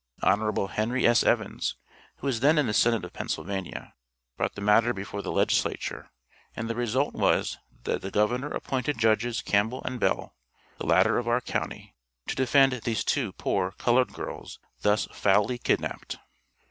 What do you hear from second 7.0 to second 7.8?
was